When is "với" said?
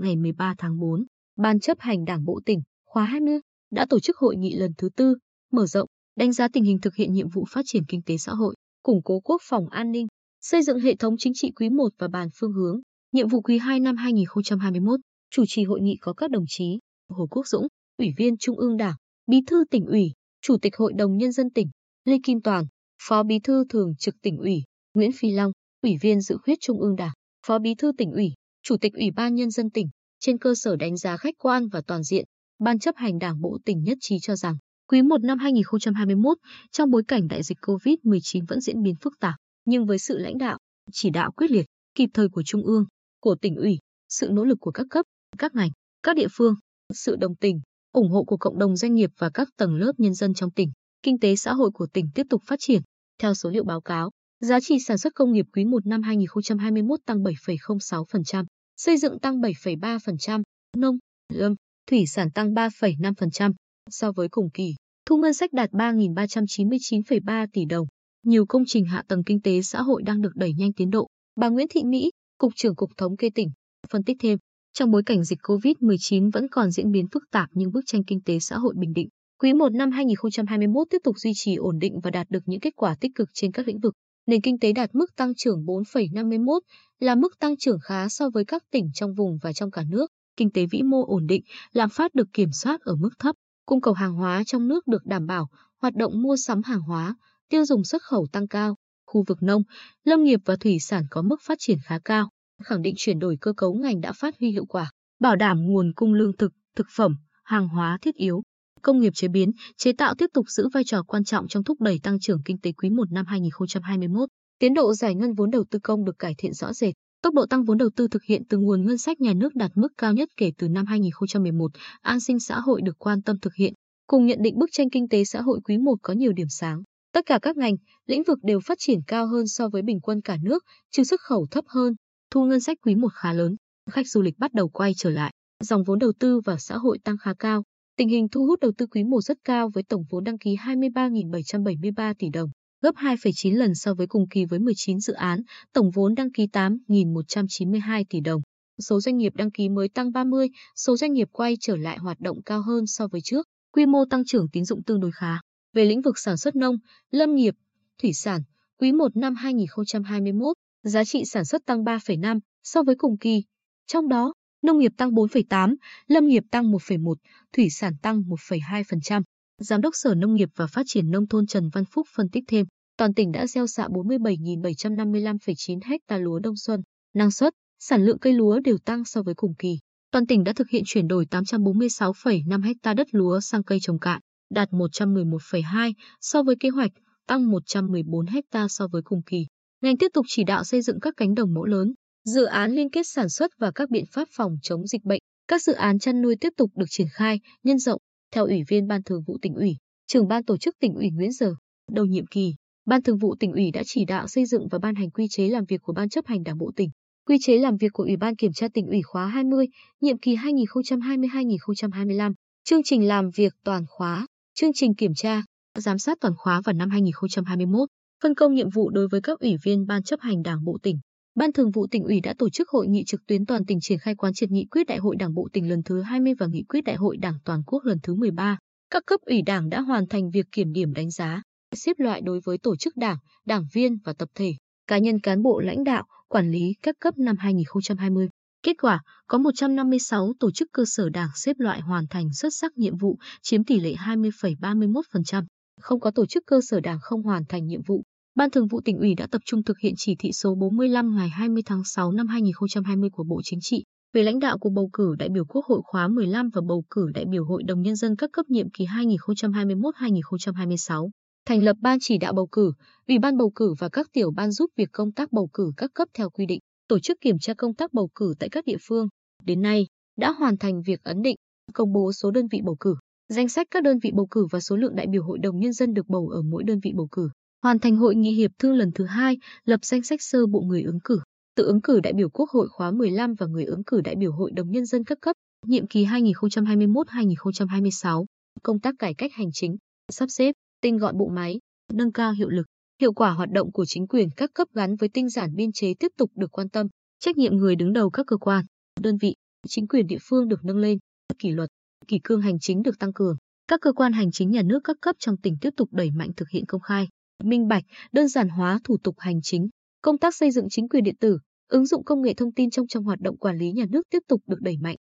39.86-39.98, 64.12-64.28, 88.30-88.44, 129.68-129.82, 139.74-139.82, 143.94-144.06, 144.44-144.58, 153.08-153.20, 162.82-162.94, 179.22-179.34, 186.42-186.56, 188.92-189.02, 219.08-219.20, 232.44-232.58, 294.96-295.08